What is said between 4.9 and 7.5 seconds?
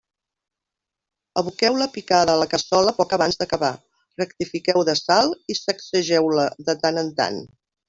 de sal i sacsegeu-la de tant en tant.